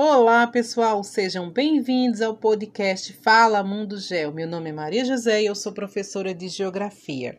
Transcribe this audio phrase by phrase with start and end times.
[0.00, 4.32] Olá, pessoal, sejam bem-vindos ao podcast Fala Mundo Gel.
[4.32, 7.36] Meu nome é Maria José e eu sou professora de Geografia.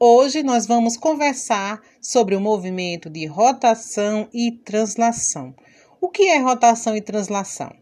[0.00, 5.54] Hoje nós vamos conversar sobre o movimento de rotação e translação.
[6.00, 7.76] O que é rotação e translação?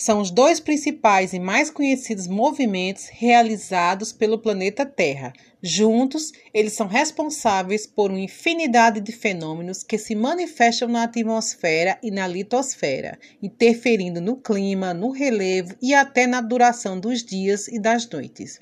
[0.00, 5.30] São os dois principais e mais conhecidos movimentos realizados pelo planeta Terra.
[5.62, 12.10] Juntos, eles são responsáveis por uma infinidade de fenômenos que se manifestam na atmosfera e
[12.10, 18.08] na litosfera, interferindo no clima, no relevo e até na duração dos dias e das
[18.08, 18.58] noites.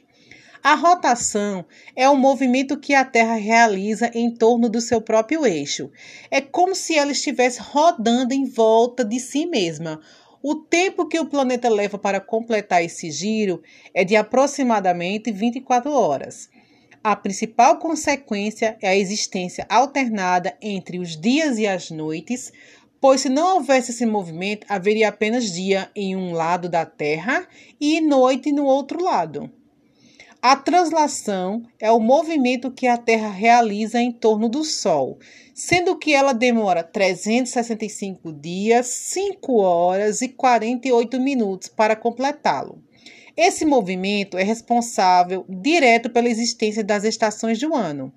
[0.61, 5.89] A rotação é o movimento que a Terra realiza em torno do seu próprio eixo.
[6.33, 10.01] É como se ela estivesse rodando em volta de si mesma
[10.43, 16.49] o tempo que o planeta leva para completar esse giro é de aproximadamente 24 horas.
[17.03, 22.53] A principal consequência é a existência alternada entre os dias e as noites,
[23.01, 27.47] pois se não houvesse esse movimento, haveria apenas dia em um lado da Terra
[27.81, 29.51] e noite no outro lado.
[30.41, 35.19] A translação é o movimento que a Terra realiza em torno do Sol,
[35.53, 42.81] sendo que ela demora 365 dias, 5 horas e 48 minutos para completá-lo.
[43.37, 48.13] Esse movimento é responsável direto pela existência das estações do ano.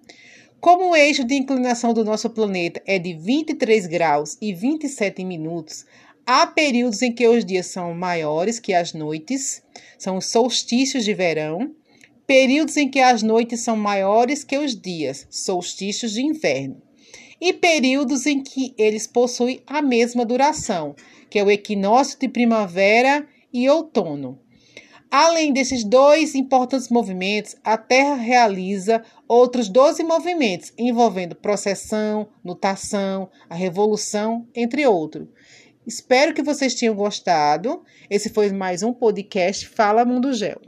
[0.59, 5.87] Como o eixo de inclinação do nosso planeta é de 23 graus e 27 minutos,
[6.23, 9.63] há períodos em que os dias são maiores que as noites,
[9.97, 11.75] são os solstícios de verão,
[12.31, 16.81] períodos em que as noites são maiores que os dias, solstícios de inverno,
[17.41, 20.95] e períodos em que eles possuem a mesma duração,
[21.29, 24.39] que é o equinócio de primavera e outono.
[25.11, 33.55] Além desses dois importantes movimentos, a Terra realiza outros 12 movimentos envolvendo processão, nutação, a
[33.55, 35.27] revolução, entre outros.
[35.85, 37.83] Espero que vocês tenham gostado.
[38.09, 40.61] Esse foi mais um podcast Fala Mundo Gel.